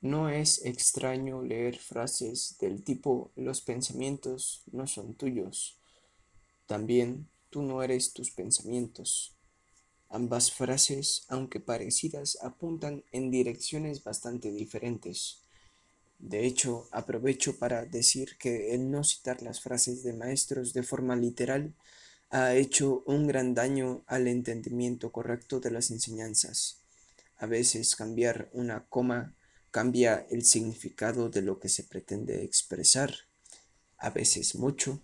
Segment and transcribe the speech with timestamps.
[0.00, 5.78] No es extraño leer frases del tipo los pensamientos no son tuyos.
[6.66, 9.36] También tú no eres tus pensamientos.
[10.08, 15.42] Ambas frases, aunque parecidas, apuntan en direcciones bastante diferentes.
[16.18, 21.16] De hecho, aprovecho para decir que el no citar las frases de maestros de forma
[21.16, 21.74] literal
[22.30, 26.80] ha hecho un gran daño al entendimiento correcto de las enseñanzas.
[27.38, 29.35] A veces cambiar una coma
[29.76, 33.12] cambia el significado de lo que se pretende expresar,
[33.98, 35.02] a veces mucho.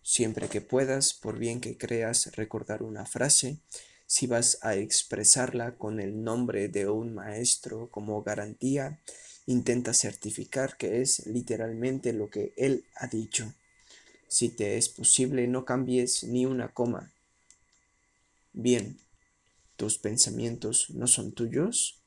[0.00, 3.58] Siempre que puedas, por bien que creas recordar una frase,
[4.06, 9.00] si vas a expresarla con el nombre de un maestro como garantía,
[9.44, 13.54] intenta certificar que es literalmente lo que él ha dicho.
[14.28, 17.12] Si te es posible, no cambies ni una coma.
[18.52, 19.00] Bien,
[19.74, 22.05] ¿tus pensamientos no son tuyos?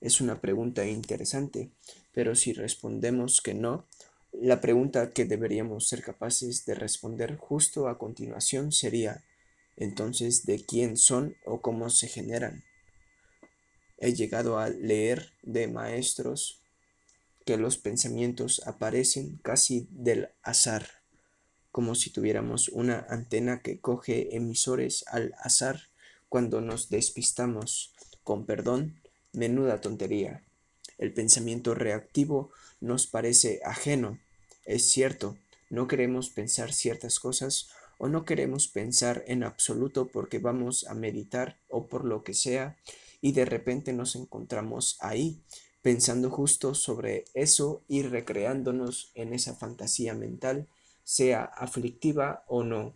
[0.00, 1.70] Es una pregunta interesante,
[2.12, 3.86] pero si respondemos que no,
[4.32, 9.24] la pregunta que deberíamos ser capaces de responder justo a continuación sería,
[9.76, 12.64] entonces, ¿de quién son o cómo se generan?
[13.98, 16.62] He llegado a leer de maestros
[17.46, 20.86] que los pensamientos aparecen casi del azar,
[21.70, 25.80] como si tuviéramos una antena que coge emisores al azar
[26.28, 27.94] cuando nos despistamos,
[28.24, 29.00] con perdón,
[29.36, 30.42] Menuda tontería.
[30.96, 34.18] El pensamiento reactivo nos parece ajeno.
[34.64, 35.36] Es cierto,
[35.68, 41.58] no queremos pensar ciertas cosas o no queremos pensar en absoluto porque vamos a meditar
[41.68, 42.78] o por lo que sea
[43.20, 45.42] y de repente nos encontramos ahí
[45.82, 50.66] pensando justo sobre eso y recreándonos en esa fantasía mental,
[51.04, 52.94] sea aflictiva o no.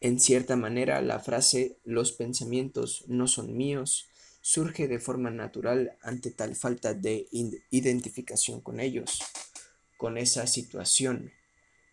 [0.00, 4.09] En cierta manera, la frase los pensamientos no son míos
[4.40, 7.28] surge de forma natural ante tal falta de
[7.70, 9.20] identificación con ellos,
[9.96, 11.32] con esa situación.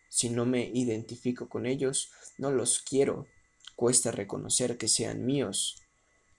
[0.09, 3.27] Si no me identifico con ellos, no los quiero,
[3.75, 5.83] cuesta reconocer que sean míos.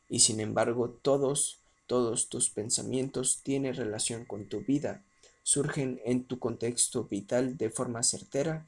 [0.08, 5.04] Y sin embargo, todos, todos tus pensamientos tienen relación con tu vida,
[5.42, 8.66] surgen en tu contexto vital de forma certera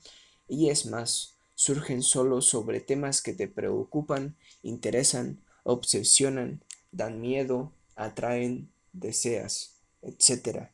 [0.48, 8.70] y es más, surgen solo sobre temas que te preocupan, interesan, obsesionan dan miedo, atraen,
[8.92, 10.70] deseas, etc.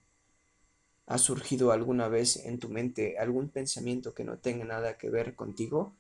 [1.07, 5.35] ¿Ha surgido alguna vez en tu mente algún pensamiento que no tenga nada que ver
[5.35, 5.95] contigo?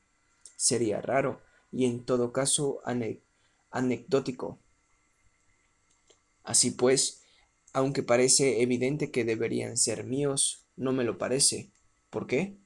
[0.56, 1.40] Sería raro
[1.70, 2.80] y en todo caso
[3.70, 4.58] anecdótico.
[6.44, 7.22] Así pues,
[7.72, 11.70] aunque parece evidente que deberían ser míos, no me lo parece.
[12.10, 12.56] ¿Por qué?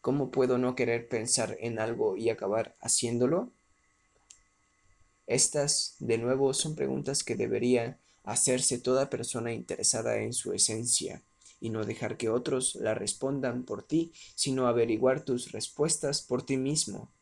[0.00, 3.52] ¿Cómo puedo no querer pensar en algo y acabar haciéndolo?
[5.30, 11.22] Estas, de nuevo, son preguntas que debería hacerse toda persona interesada en su esencia,
[11.60, 16.56] y no dejar que otros la respondan por ti, sino averiguar tus respuestas por ti
[16.56, 17.12] mismo.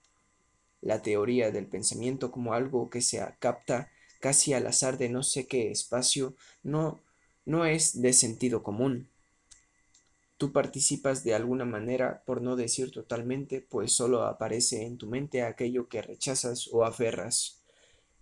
[0.81, 5.47] La teoría del pensamiento como algo que se capta casi al azar de no sé
[5.47, 7.03] qué espacio no,
[7.45, 9.11] no es de sentido común.
[10.39, 15.43] Tú participas de alguna manera, por no decir totalmente, pues solo aparece en tu mente
[15.43, 17.58] aquello que rechazas o aferras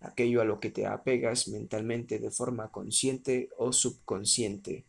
[0.06, 4.84] aquello a lo que te apegas mentalmente de forma consciente o subconsciente.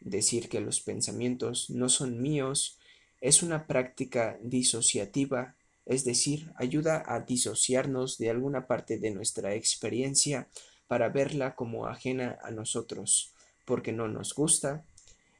[0.00, 2.78] Decir que los pensamientos no son míos
[3.20, 10.48] es una práctica disociativa, es decir, ayuda a disociarnos de alguna parte de nuestra experiencia
[10.88, 13.34] para verla como ajena a nosotros,
[13.64, 14.84] porque no nos gusta.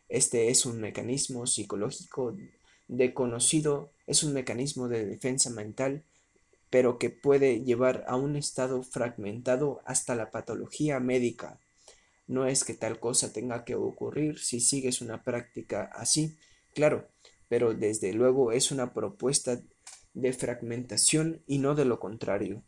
[0.08, 2.36] Este es un mecanismo psicológico
[2.88, 6.04] de conocido, es un mecanismo de defensa mental
[6.70, 11.60] pero que puede llevar a un estado fragmentado hasta la patología médica.
[12.26, 16.38] No es que tal cosa tenga que ocurrir si sigues una práctica así,
[16.74, 17.08] claro,
[17.48, 19.60] pero desde luego es una propuesta
[20.14, 22.62] de fragmentación y no de lo contrario.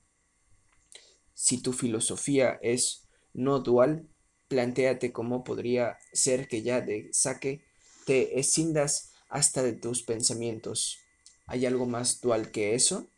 [1.35, 4.09] Si tu filosofía es no dual,
[4.49, 7.65] plantéate cómo podría ser que ya de saque
[8.05, 10.99] te escindas hasta de tus pensamientos.
[11.47, 13.12] ¿Hay algo más dual que eso?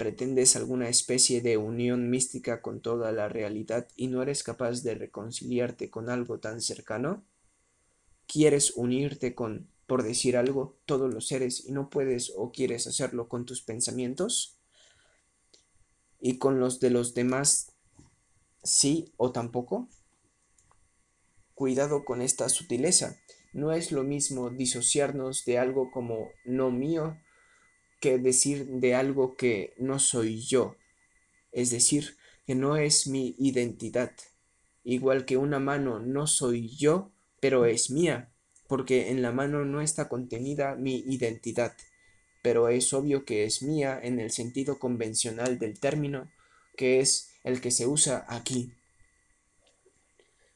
[0.00, 4.94] Pretendes alguna especie de unión mística con toda la realidad y no eres capaz de
[4.94, 7.22] reconciliarte con algo tan cercano?
[8.26, 13.28] ¿Quieres unirte con, por decir algo, todos los seres y no puedes o quieres hacerlo
[13.28, 14.56] con tus pensamientos?
[16.18, 17.72] ¿Y con los de los demás
[18.62, 19.86] sí o tampoco?
[21.54, 23.18] Cuidado con esta sutileza.
[23.52, 27.18] No es lo mismo disociarnos de algo como no mío
[28.00, 30.76] que decir de algo que no soy yo,
[31.52, 32.16] es decir,
[32.46, 34.12] que no es mi identidad.
[34.82, 38.32] igual que una mano no soy yo, pero es mía,
[38.66, 41.76] porque en la mano no está contenida mi identidad,
[42.42, 46.30] pero es obvio que es mía en el sentido convencional del término,
[46.76, 48.72] que es el que se usa aquí.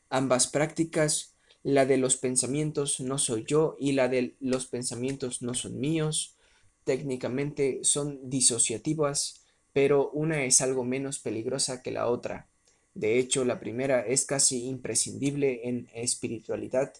[0.08, 5.54] Ambas prácticas, la de los pensamientos no soy yo y la de los pensamientos no
[5.54, 6.36] son míos,
[6.84, 12.48] técnicamente son disociativas, pero una es algo menos peligrosa que la otra.
[12.94, 16.92] De hecho, la primera es casi imprescindible en espiritualidad,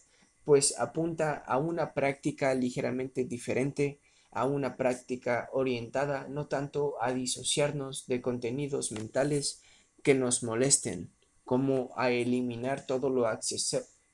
[0.45, 4.01] pues apunta a una práctica ligeramente diferente,
[4.33, 9.63] a una práctica orientada no tanto a disociarnos de contenidos mentales
[10.03, 11.13] que nos molesten,
[11.45, 13.27] como a eliminar todo lo,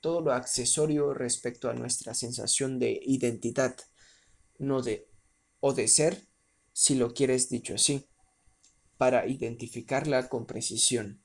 [0.01, 3.77] todo lo accesorio respecto a nuestra sensación de identidad,
[4.59, 5.10] no de
[5.61, 6.27] o de ser,
[6.73, 8.07] si lo quieres dicho así
[9.01, 11.23] para identificarla con precisión.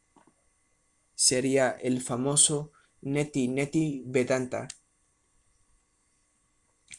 [1.13, 2.71] Sería el famoso
[3.01, 4.69] Neti Neti Vedanta.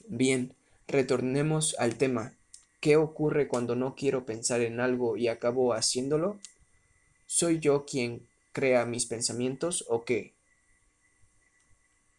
[0.06, 0.54] Bien,
[0.86, 2.34] retornemos al tema.
[2.80, 6.38] ¿Qué ocurre cuando no quiero pensar en algo y acabo haciéndolo?
[7.24, 10.34] ¿Soy yo quien crea mis pensamientos o qué?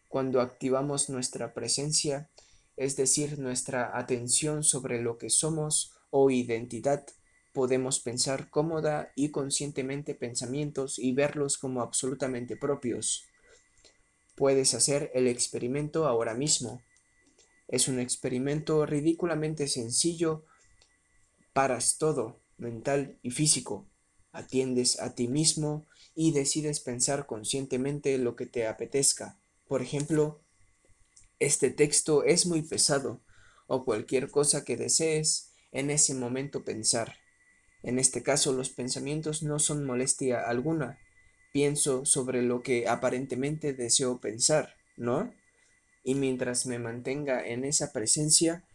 [0.08, 2.28] Cuando activamos nuestra presencia,
[2.78, 7.06] es decir, nuestra atención sobre lo que somos o identidad,
[7.52, 13.26] podemos pensar cómoda y conscientemente pensamientos y verlos como absolutamente propios.
[14.36, 16.84] Puedes hacer el experimento ahora mismo.
[17.68, 20.46] Es un experimento ridículamente sencillo.
[21.54, 23.90] Paras todo, mental y físico.
[24.32, 29.40] Atiendes a ti mismo y decides pensar conscientemente lo que te apetezca.
[29.68, 30.44] Por ejemplo,
[31.40, 33.22] este texto es muy pesado
[33.68, 37.18] o cualquier cosa que desees en ese momento pensar.
[37.84, 40.98] En este caso los pensamientos no son molestia alguna.
[41.54, 45.34] Pienso sobre lo que aparentemente deseo pensar, ¿no?
[46.04, 48.66] Y mientras me mantenga en esa presencia,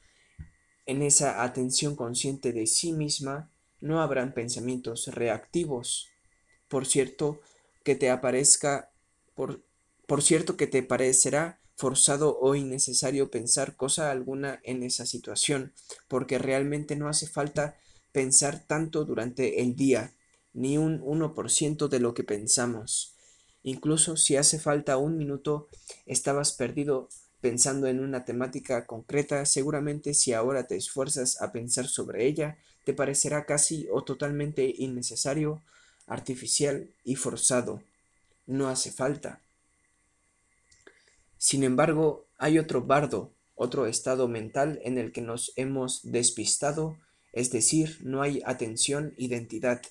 [0.86, 3.50] en esa atención consciente de sí misma,
[3.80, 6.08] no habrán pensamientos reactivos.
[6.68, 7.40] Por cierto,
[7.84, 8.92] que te aparezca,
[9.34, 9.64] por,
[10.06, 15.72] por cierto que te parecerá forzado o innecesario pensar cosa alguna en esa situación,
[16.06, 17.76] porque realmente no hace falta
[18.12, 20.12] pensar tanto durante el día,
[20.52, 23.16] ni un 1% de lo que pensamos.
[23.64, 25.68] Incluso si hace falta un minuto,
[26.06, 27.08] estabas perdido
[27.40, 32.94] pensando en una temática concreta, seguramente si ahora te esfuerzas a pensar sobre ella, te
[32.94, 35.64] parecerá casi o totalmente innecesario,
[36.06, 37.82] artificial y forzado.
[38.46, 39.40] No hace falta.
[41.42, 46.96] Sin embargo, hay otro bardo, otro estado mental en el que nos hemos despistado
[47.32, 49.82] es decir, no hay atención, identidad,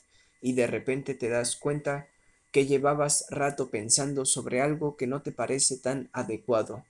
[0.42, 2.08] y de repente te das cuenta
[2.54, 6.86] que llevabas rato pensando sobre algo que no te parece tan adecuado.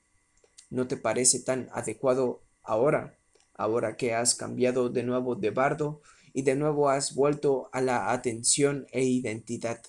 [0.69, 3.17] No te parece tan adecuado ahora,
[3.55, 6.03] ahora que has cambiado de nuevo de bardo
[6.33, 9.81] y de nuevo has vuelto a la atención e identidad.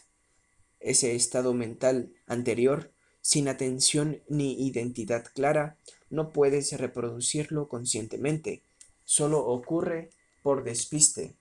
[0.81, 2.92] Ese estado mental anterior,
[3.23, 5.79] sin atención ni identidad clara,
[6.11, 8.63] no puedes reproducirlo conscientemente,
[9.05, 10.11] solo ocurre
[10.43, 11.37] por despiste.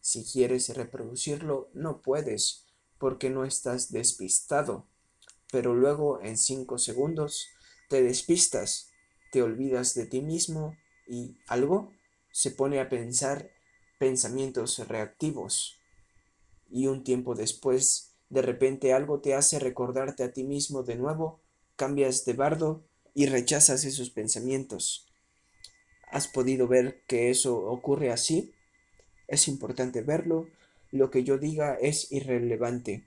[0.00, 2.66] Si quieres reproducirlo, no puedes,
[2.98, 4.86] porque no estás despistado.
[5.52, 7.48] Pero luego, en cinco segundos,
[7.88, 8.88] te despistas,
[9.30, 11.92] te olvidas de ti mismo y algo
[12.32, 13.50] se pone a pensar
[13.98, 15.76] pensamientos reactivos.
[16.68, 21.40] Y un tiempo después, de repente algo te hace recordarte a ti mismo de nuevo,
[21.76, 25.06] cambias de bardo y rechazas esos pensamientos.
[26.10, 28.52] ¿Has podido ver que eso ocurre así?
[29.28, 30.48] Es importante verlo.
[30.92, 33.04] Lo que yo diga es irrelevante.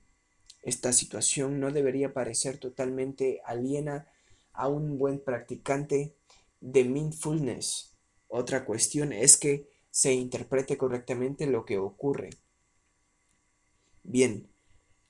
[0.64, 4.08] Esta situación no debería parecer totalmente aliena
[4.54, 6.14] a un buen practicante
[6.60, 7.94] de mindfulness.
[8.28, 12.30] Otra cuestión es que se interprete correctamente lo que ocurre.
[14.04, 14.50] Bien,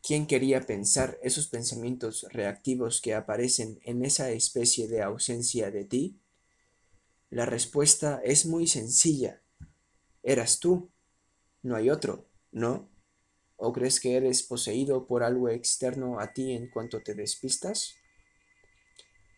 [0.10, 6.20] ¿quién quería pensar esos pensamientos reactivos que aparecen en esa especie de ausencia de ti?
[7.30, 9.44] La respuesta es muy sencilla.
[10.24, 10.90] Eras tú.
[11.62, 12.90] No hay otro, ¿no?
[13.56, 17.94] ¿O crees que eres poseído por algo externo a ti en cuanto te despistas?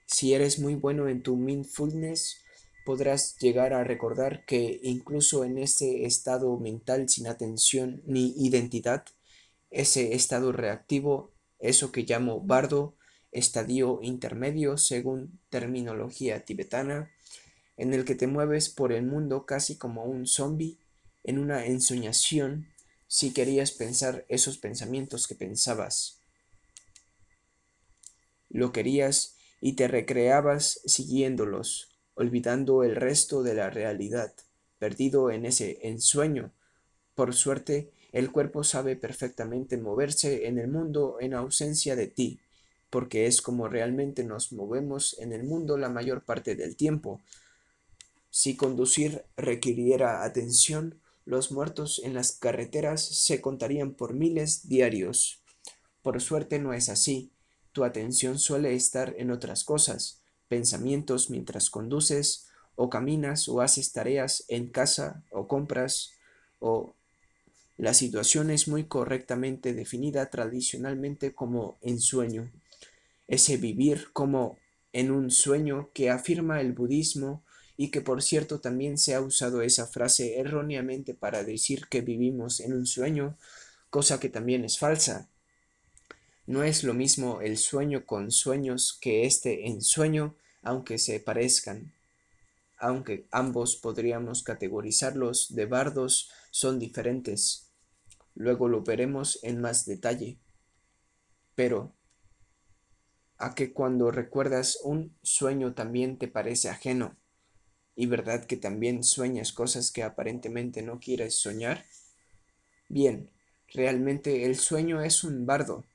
[0.05, 2.37] Si eres muy bueno en tu mindfulness,
[2.85, 9.03] podrás llegar a recordar que incluso en ese estado mental sin atención ni identidad,
[9.71, 12.95] ese estado reactivo, eso que llamo bardo,
[13.31, 17.11] estadio intermedio según terminología tibetana,
[17.77, 20.77] en el que te mueves por el mundo casi como un zombie,
[21.23, 22.67] en una ensoñación,
[23.07, 26.21] si querías pensar esos pensamientos que pensabas.
[28.49, 34.33] lo querías y te recreabas siguiéndolos, olvidando el resto de la realidad,
[34.77, 36.51] perdido en ese ensueño.
[37.15, 42.39] Por suerte, el cuerpo sabe perfectamente moverse en el mundo en ausencia de ti,
[42.89, 47.21] porque es como realmente nos movemos en el mundo la mayor parte del tiempo.
[48.29, 55.41] Si conducir requiriera atención, los muertos en las carreteras se contarían por miles diarios.
[56.01, 57.31] Por suerte no es así.
[57.71, 64.43] Tu atención suele estar en otras cosas, pensamientos mientras conduces, o caminas, o haces tareas
[64.49, 66.11] en casa, o compras,
[66.59, 66.95] o
[67.77, 72.51] la situación es muy correctamente definida tradicionalmente como ensueño.
[73.27, 74.57] Ese vivir como
[74.93, 77.43] en un sueño que afirma el budismo
[77.77, 82.59] y que por cierto también se ha usado esa frase erróneamente para decir que vivimos
[82.59, 83.37] en un sueño,
[83.89, 85.29] cosa que también es falsa.
[86.45, 91.93] No es lo mismo el sueño con sueños que este ensueño, aunque se parezcan.
[92.83, 97.71] Aunque ambos podríamos categorizarlos de bardos, son diferentes.
[98.33, 100.39] Luego lo veremos en más detalle.
[101.53, 101.93] Pero,
[103.37, 107.15] ¿a que cuando recuerdas un sueño también te parece ajeno?
[107.95, 111.85] ¿Y verdad que también sueñas cosas que aparentemente no quieres soñar?
[112.89, 113.29] Bien,
[113.71, 115.85] realmente el sueño es un bardo,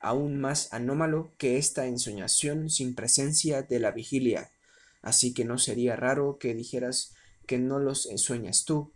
[0.00, 4.50] aún más anómalo que esta ensoñación sin presencia de la vigilia,
[5.02, 7.14] así que no sería raro que dijeras
[7.46, 8.92] que no los sueñas tú,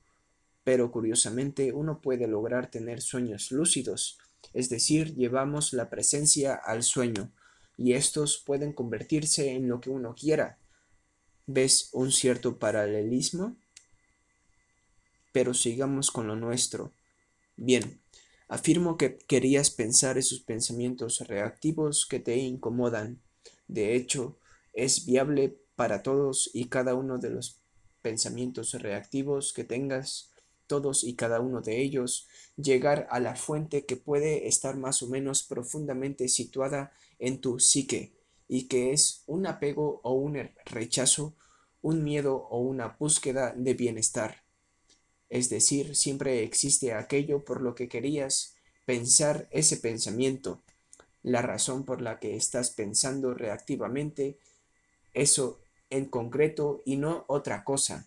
[0.64, 4.18] pero curiosamente uno puede lograr tener sueños lúcidos,
[4.52, 7.32] es decir, llevamos la presencia al sueño,
[7.76, 10.58] y estos pueden convertirse en lo que uno quiera,
[11.48, 13.56] ¿Ves un cierto paralelismo?
[15.32, 16.92] Pero sigamos con lo nuestro.
[17.56, 18.00] Bien,
[18.48, 23.22] afirmo que querías pensar esos pensamientos reactivos que te incomodan.
[23.68, 24.40] De hecho,
[24.72, 27.61] es viable para todos y cada uno de los
[28.02, 30.30] pensamientos reactivos que tengas,
[30.66, 35.06] todos y cada uno de ellos, llegar a la fuente que puede estar más o
[35.06, 38.12] menos profundamente situada en tu psique
[38.49, 41.35] y que es un apego o un rechazo,
[41.83, 44.42] un miedo o una búsqueda de bienestar.
[45.28, 48.54] Es decir, siempre existe aquello por lo que querías
[48.85, 50.62] pensar ese pensamiento,
[51.23, 54.38] la razón por la que estás pensando reactivamente
[55.12, 55.59] eso
[55.90, 58.07] en concreto y no otra cosa.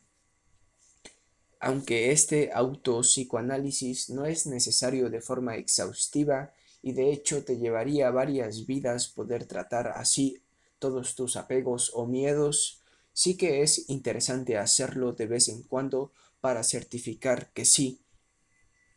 [1.59, 8.65] Aunque este autopsicoanálisis no es necesario de forma exhaustiva, y de hecho te llevaría varias
[8.65, 10.41] vidas poder tratar así
[10.79, 12.79] todos tus apegos o miedos,
[13.13, 18.00] sí que es interesante hacerlo de vez en cuando para certificar que sí,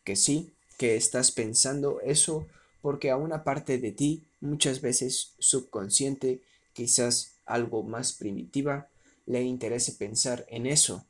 [0.04, 2.46] que sí, que estás pensando eso
[2.80, 8.88] porque a una parte de ti, muchas veces subconsciente, quizás algo más primitiva,
[9.26, 11.06] le interese pensar en eso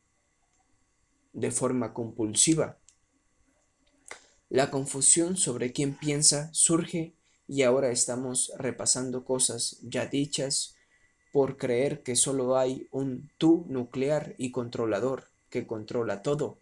[1.32, 2.78] de forma compulsiva
[4.52, 7.14] la confusión sobre quién piensa surge
[7.48, 10.74] y ahora estamos repasando cosas ya dichas
[11.32, 16.58] por creer que solo hay un tú nuclear y controlador que controla todo.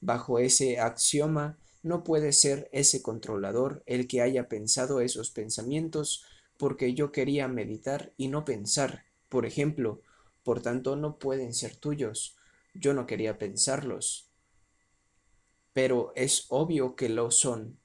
[0.00, 6.24] Bajo ese axioma no puede ser ese controlador el que haya pensado esos pensamientos
[6.56, 10.02] porque yo quería meditar y no pensar, por ejemplo,
[10.42, 12.36] por tanto no pueden ser tuyos.
[12.74, 14.26] Yo no quería pensarlos
[15.76, 17.78] pero es obvio que lo son.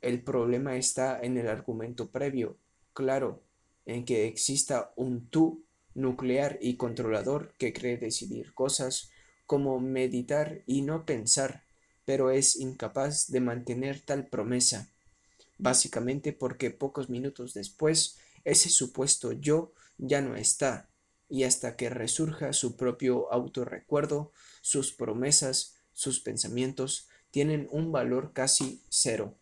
[0.00, 2.56] El problema está en el argumento previo,
[2.94, 3.44] claro,
[3.86, 5.62] en que exista un tú
[5.94, 9.12] nuclear y controlador que cree decidir cosas
[9.46, 11.62] como meditar y no pensar,
[12.04, 14.88] pero es incapaz de mantener tal promesa,
[15.58, 20.88] básicamente porque pocos minutos después ese supuesto yo ya no está,
[21.28, 28.82] y hasta que resurja su propio autorrecuerdo, sus promesas, sus pensamientos tienen un valor casi
[28.88, 29.36] cero.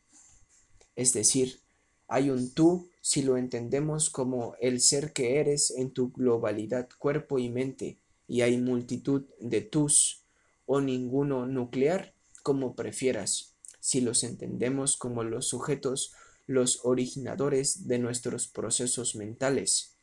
[0.96, 1.60] Es decir,
[2.08, 7.38] hay un tú si lo entendemos como el ser que eres en tu globalidad cuerpo
[7.38, 10.24] y mente, y hay multitud de tus
[10.66, 12.12] o ninguno nuclear
[12.42, 16.12] como prefieras, si los entendemos como los sujetos,
[16.46, 19.97] los originadores de nuestros procesos mentales.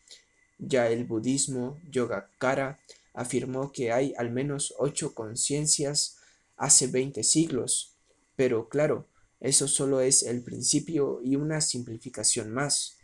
[0.57, 2.79] Ya el budismo Yogacara
[3.13, 6.17] afirmó que hay al menos ocho conciencias
[6.57, 7.95] hace veinte siglos.
[8.35, 9.07] Pero claro,
[9.39, 12.97] eso solo es el principio y una simplificación más.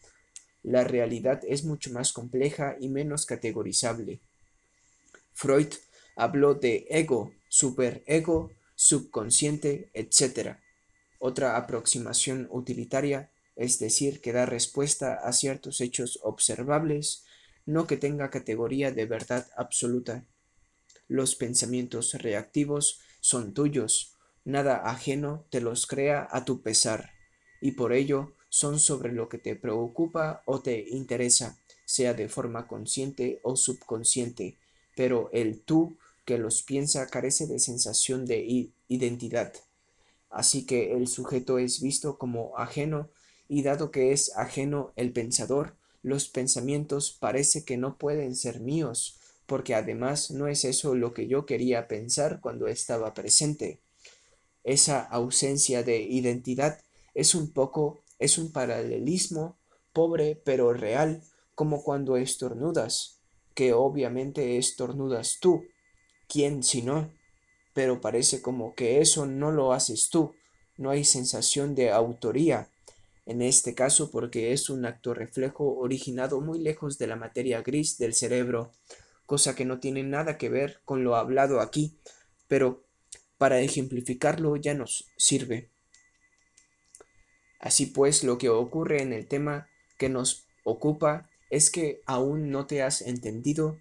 [0.63, 4.19] La realidad es mucho más compleja y menos categorizable.
[5.33, 5.73] Freud
[6.15, 10.57] habló de ego, superego, subconsciente, etc.
[11.19, 17.25] Otra aproximación utilitaria es decir, que da respuesta a ciertos hechos observables,
[17.65, 20.25] no que tenga categoría de verdad absoluta.
[21.07, 24.15] Los pensamientos reactivos son tuyos,
[24.45, 27.11] nada ajeno te los crea a tu pesar,
[27.61, 32.67] y por ello son sobre lo que te preocupa o te interesa, sea de forma
[32.67, 34.57] consciente o subconsciente,
[34.95, 39.53] pero el tú que los piensa carece de sensación de identidad.
[40.29, 43.09] Así que el sujeto es visto como ajeno
[43.47, 49.19] y dado que es ajeno el pensador, los pensamientos parece que no pueden ser míos,
[49.45, 53.79] porque además no es eso lo que yo quería pensar cuando estaba presente.
[54.63, 56.79] Esa ausencia de identidad
[57.13, 59.57] es un poco, es un paralelismo
[59.93, 61.21] pobre pero real,
[61.55, 63.19] como cuando estornudas,
[63.53, 65.65] que obviamente estornudas tú.
[66.27, 67.11] ¿Quién si no?
[67.73, 70.33] Pero parece como que eso no lo haces tú.
[70.77, 72.69] No hay sensación de autoría,
[73.25, 77.97] en este caso porque es un acto reflejo originado muy lejos de la materia gris
[77.97, 78.71] del cerebro,
[79.25, 81.99] cosa que no tiene nada que ver con lo hablado aquí,
[82.47, 82.85] pero
[83.37, 85.71] para ejemplificarlo ya nos sirve.
[87.59, 92.65] Así pues, lo que ocurre en el tema que nos ocupa es que aún no
[92.65, 93.79] te has entendido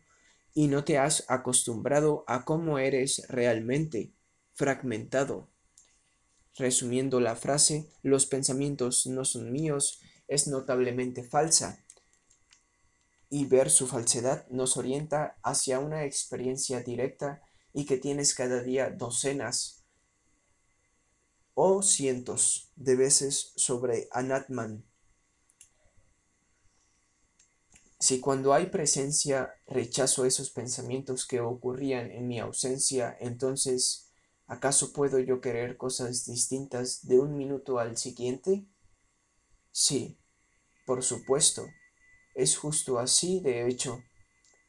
[0.52, 4.12] y no te has acostumbrado a cómo eres realmente,
[4.52, 5.48] fragmentado,
[6.60, 11.82] Resumiendo la frase, los pensamientos no son míos, es notablemente falsa.
[13.30, 17.40] Y ver su falsedad nos orienta hacia una experiencia directa
[17.72, 19.86] y que tienes cada día docenas
[21.54, 24.84] o cientos de veces sobre Anatman.
[27.98, 34.09] Si cuando hay presencia rechazo esos pensamientos que ocurrían en mi ausencia, entonces
[34.50, 38.66] ¿Acaso puedo yo querer cosas distintas de un minuto al siguiente?
[39.70, 40.18] Sí,
[40.84, 41.68] por supuesto.
[42.34, 44.02] Es justo así, de hecho,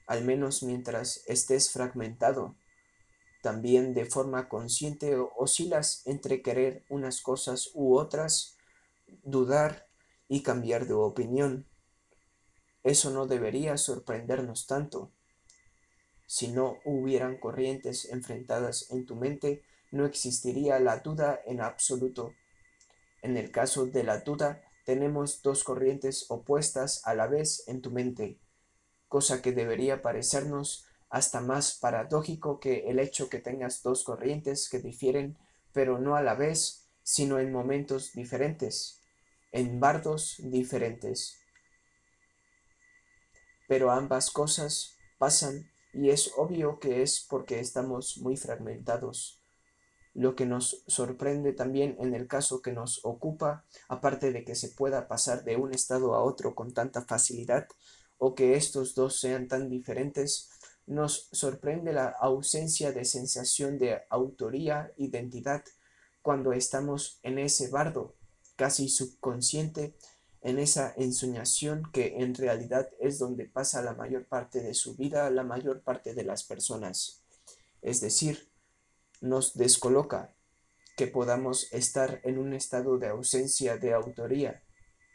[0.06, 2.56] al menos mientras estés fragmentado.
[3.42, 8.58] También de forma consciente oscilas entre querer unas cosas u otras,
[9.24, 9.88] dudar
[10.28, 11.68] y cambiar de opinión.
[12.84, 15.12] Eso no debería sorprendernos tanto.
[16.28, 22.34] Si no hubieran corrientes enfrentadas en tu mente, no existiría la duda en absoluto.
[23.22, 27.92] En el caso de la duda, tenemos dos corrientes opuestas a la vez en tu
[27.92, 28.40] mente,
[29.08, 34.80] cosa que debería parecernos hasta más paradójico que el hecho que tengas dos corrientes que
[34.80, 35.38] difieren,
[35.74, 39.02] pero no a la vez, sino en momentos diferentes,
[39.52, 41.38] en bardos diferentes.
[43.68, 49.41] Pero ambas cosas pasan y es obvio que es porque estamos muy fragmentados.
[50.14, 54.70] Lo que nos sorprende también en el caso que nos ocupa, aparte de que se
[54.70, 57.68] pueda pasar de un estado a otro con tanta facilidad,
[58.18, 60.50] o que estos dos sean tan diferentes,
[60.86, 65.64] nos sorprende la ausencia de sensación de autoría, identidad,
[66.22, 68.14] cuando estamos en ese bardo,
[68.56, 69.96] casi subconsciente,
[70.42, 75.30] en esa ensoñación que en realidad es donde pasa la mayor parte de su vida
[75.30, 77.22] la mayor parte de las personas.
[77.82, 78.51] Es decir,
[79.22, 80.34] nos descoloca
[80.98, 84.64] que podamos estar en un estado de ausencia de autoría,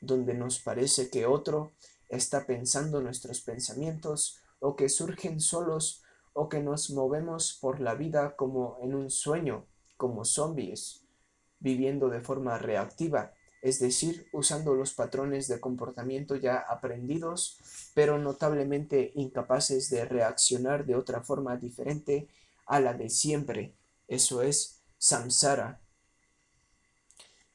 [0.00, 1.72] donde nos parece que otro
[2.08, 8.36] está pensando nuestros pensamientos o que surgen solos o que nos movemos por la vida
[8.36, 9.66] como en un sueño,
[9.96, 11.02] como zombies,
[11.58, 17.58] viviendo de forma reactiva, es decir, usando los patrones de comportamiento ya aprendidos,
[17.94, 22.28] pero notablemente incapaces de reaccionar de otra forma diferente
[22.66, 23.74] a la de siempre,
[24.08, 25.80] eso es samsara.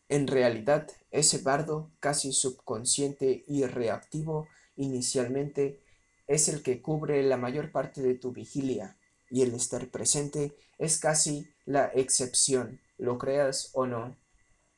[0.10, 5.82] En realidad, ese bardo casi subconsciente y reactivo inicialmente
[6.28, 8.98] es el que cubre la mayor parte de tu vigilia,
[9.30, 14.18] y el estar presente es casi la excepción, lo creas o no.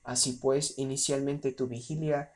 [0.03, 2.31] Así pues, inicialmente tu vigilia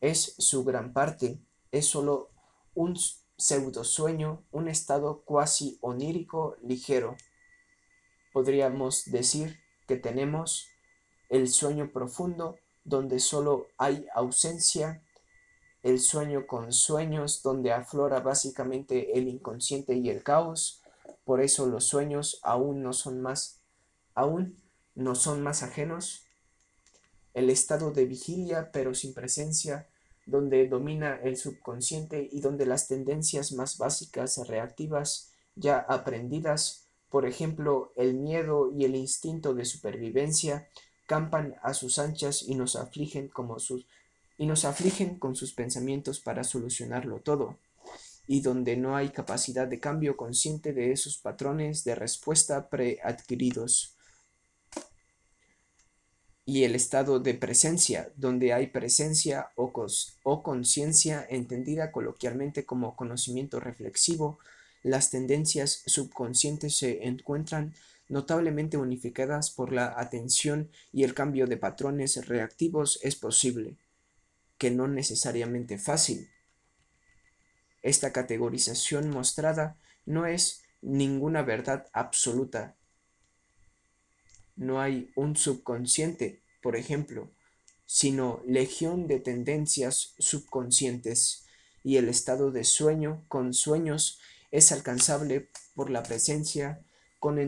[0.00, 1.38] es su gran parte,
[1.72, 2.30] es solo
[2.74, 2.98] un
[3.36, 7.16] pseudo sueño, un estado cuasi onírico ligero
[8.34, 10.66] podríamos decir que tenemos
[11.28, 15.04] el sueño profundo donde solo hay ausencia,
[15.84, 20.82] el sueño con sueños donde aflora básicamente el inconsciente y el caos,
[21.24, 23.60] por eso los sueños aún no son más
[24.16, 24.56] aún
[24.96, 26.24] no son más ajenos,
[27.34, 29.86] el estado de vigilia pero sin presencia,
[30.26, 36.83] donde domina el subconsciente y donde las tendencias más básicas reactivas ya aprendidas
[37.14, 40.68] por ejemplo, el miedo y el instinto de supervivencia
[41.06, 43.86] campan a sus anchas y nos afligen como sus
[44.36, 47.60] y nos afligen con sus pensamientos para solucionarlo todo,
[48.26, 53.94] y donde no hay capacidad de cambio consciente de esos patrones de respuesta preadquiridos.
[56.44, 59.72] Y el estado de presencia, donde hay presencia o,
[60.24, 64.40] o conciencia entendida coloquialmente como conocimiento reflexivo,
[64.84, 67.74] las tendencias subconscientes se encuentran
[68.08, 73.78] notablemente unificadas por la atención y el cambio de patrones reactivos es posible,
[74.58, 76.30] que no necesariamente fácil.
[77.82, 82.76] Esta categorización mostrada no es ninguna verdad absoluta.
[84.54, 87.30] No hay un subconsciente, por ejemplo,
[87.86, 91.46] sino legión de tendencias subconscientes,
[91.82, 94.18] y el estado de sueño con sueños
[94.54, 96.80] es alcanzable por la presencia
[97.18, 97.40] con,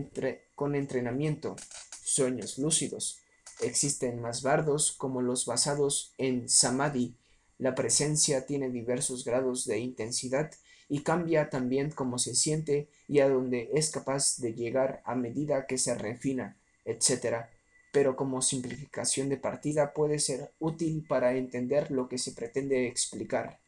[0.74, 1.54] entrenamiento,
[2.02, 3.20] sueños lúcidos.
[3.60, 7.14] Existen más bardos como los basados en samadhi.
[7.58, 10.50] La presencia tiene diversos grados de intensidad
[10.88, 15.68] y cambia también cómo se siente y a dónde es capaz de llegar a medida
[15.68, 17.46] que se refina, etc.
[17.92, 23.60] Pero como simplificación de partida puede ser útil para entender lo que se pretende explicar.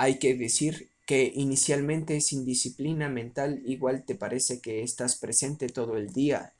[0.00, 5.96] Hay que decir que inicialmente sin disciplina mental igual te parece que estás presente todo
[5.96, 6.54] el día.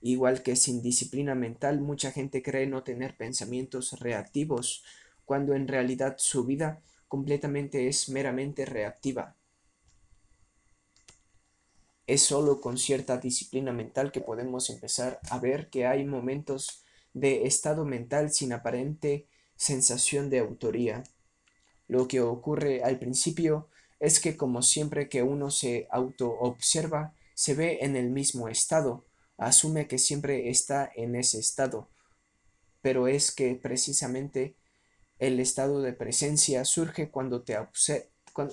[0.00, 4.82] Igual que sin disciplina mental mucha gente cree no tener pensamientos reactivos,
[5.24, 9.36] cuando en realidad su vida completamente es meramente reactiva.
[12.08, 16.82] Es solo con cierta disciplina mental que podemos empezar a ver que hay momentos
[17.14, 21.04] de estado mental sin aparente sensación de autoría.
[21.92, 23.68] Lo que ocurre al principio
[24.00, 29.04] es que como siempre que uno se auto-observa, se ve en el mismo estado,
[29.36, 31.90] asume que siempre está en ese estado,
[32.80, 34.56] pero es que precisamente
[35.18, 37.58] el estado de presencia surge cuando te,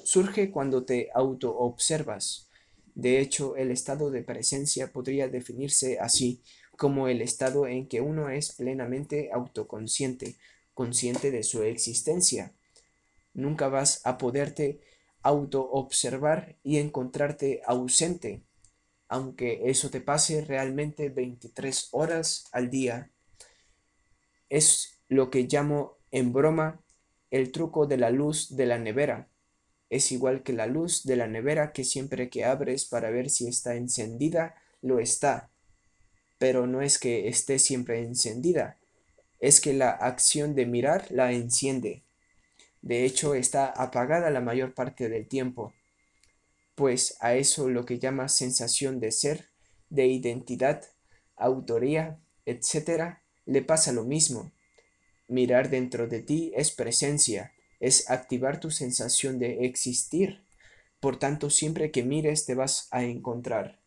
[0.03, 2.49] surge cuando te auto-observas.
[2.93, 6.43] De hecho, el estado de presencia podría definirse así,
[6.75, 10.35] como el estado en que uno es plenamente autoconsciente,
[10.73, 12.53] consciente de su existencia.
[13.39, 14.81] Nunca vas a poderte
[15.21, 18.43] auto-observar y encontrarte ausente,
[19.07, 23.11] aunque eso te pase realmente 23 horas al día.
[24.49, 26.81] Es lo que llamo en broma
[27.31, 29.27] el truco de la luz de la nevera.
[29.89, 33.47] Es igual que la luz de la nevera que siempre que abres para ver si
[33.47, 35.49] está encendida, lo está.
[36.37, 38.77] Pero no es que esté siempre encendida,
[39.39, 42.03] es que la acción de mirar la enciende.
[42.81, 45.73] De hecho, está apagada la mayor parte del tiempo,
[46.75, 49.49] pues a eso lo que llama sensación de ser,
[49.89, 50.85] de identidad,
[51.35, 54.53] autoría, etc., le pasa lo mismo.
[55.27, 60.45] Mirar dentro de ti es presencia, es activar tu sensación de existir.
[61.01, 63.79] Por tanto, siempre que mires te vas a encontrar.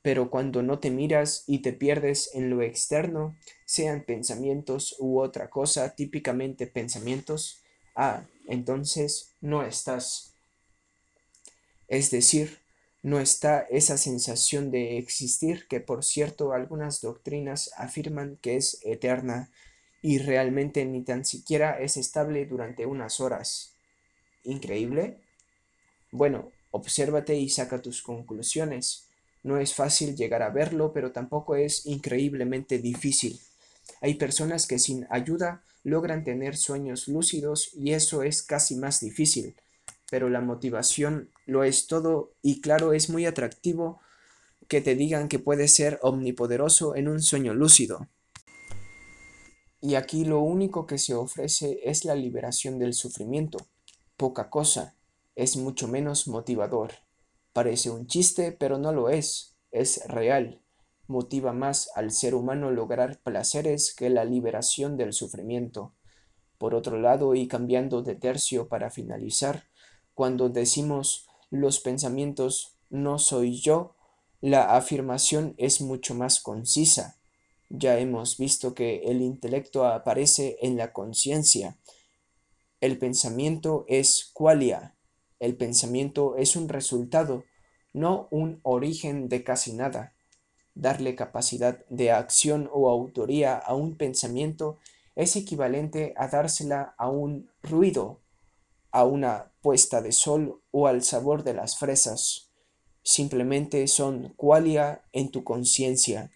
[0.00, 5.50] Pero cuando no te miras y te pierdes en lo externo, sean pensamientos u otra
[5.50, 7.62] cosa, típicamente pensamientos,
[8.00, 10.32] Ah, entonces no estás.
[11.88, 12.60] Es decir,
[13.02, 19.50] no está esa sensación de existir que por cierto algunas doctrinas afirman que es eterna
[20.00, 23.72] y realmente ni tan siquiera es estable durante unas horas.
[24.44, 25.18] ¿Increíble?
[26.12, 29.08] Bueno, obsérvate y saca tus conclusiones.
[29.42, 33.40] No es fácil llegar a verlo, pero tampoco es increíblemente difícil.
[34.00, 39.56] Hay personas que sin ayuda logran tener sueños lúcidos y eso es casi más difícil,
[40.10, 44.00] pero la motivación lo es todo y claro es muy atractivo
[44.68, 48.08] que te digan que puedes ser omnipoderoso en un sueño lúcido.
[49.80, 53.58] Y aquí lo único que se ofrece es la liberación del sufrimiento.
[54.16, 54.94] Poca cosa,
[55.36, 56.92] es mucho menos motivador.
[57.52, 60.60] Parece un chiste, pero no lo es, es real
[61.08, 65.94] motiva más al ser humano lograr placeres que la liberación del sufrimiento.
[66.58, 69.64] Por otro lado, y cambiando de tercio para finalizar,
[70.14, 73.96] cuando decimos los pensamientos no soy yo,
[74.40, 77.18] la afirmación es mucho más concisa.
[77.70, 81.78] Ya hemos visto que el intelecto aparece en la conciencia.
[82.80, 84.94] El pensamiento es qualia.
[85.40, 87.44] El pensamiento es un resultado,
[87.92, 90.14] no un origen de casi nada
[90.78, 94.78] darle capacidad de acción o autoría a un pensamiento
[95.16, 98.20] es equivalente a dársela a un ruido,
[98.92, 102.52] a una puesta de sol o al sabor de las fresas.
[103.02, 106.30] Simplemente son qualia en tu conciencia.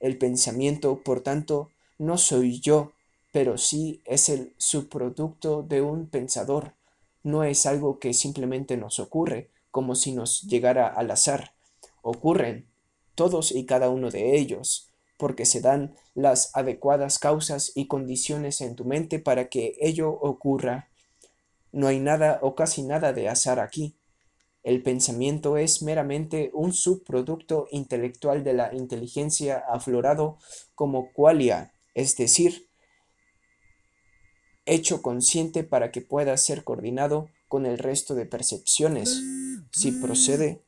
[0.00, 2.92] El pensamiento, por tanto, no soy yo,
[3.32, 6.74] pero sí es el subproducto de un pensador.
[7.22, 11.54] No es algo que simplemente nos ocurre, como si nos llegara al azar.
[12.02, 12.67] Ocurren,
[13.18, 18.76] todos y cada uno de ellos, porque se dan las adecuadas causas y condiciones en
[18.76, 20.88] tu mente para que ello ocurra.
[21.72, 23.96] No hay nada o casi nada de azar aquí.
[24.62, 30.38] El pensamiento es meramente un subproducto intelectual de la inteligencia aflorado
[30.76, 32.68] como qualia, es decir,
[34.64, 39.20] hecho consciente para que pueda ser coordinado con el resto de percepciones,
[39.72, 40.62] si procede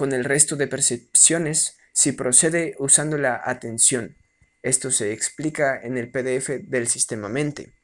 [0.00, 4.16] con el resto de percepciones, si procede usando la atención.
[4.62, 7.74] Esto se explica en el PDF del sistema mente.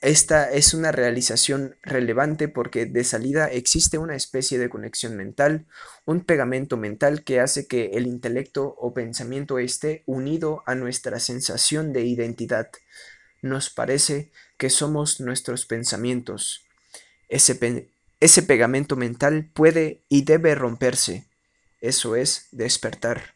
[0.00, 5.68] Esta es una realización relevante porque de salida existe una especie de conexión mental,
[6.06, 11.92] un pegamento mental que hace que el intelecto o pensamiento esté unido a nuestra sensación
[11.92, 12.68] de identidad.
[13.42, 16.66] Nos parece que somos nuestros pensamientos.
[17.28, 17.54] Ese,
[18.22, 21.26] ese pegamento mental puede y debe romperse.
[21.80, 23.34] Eso es despertar.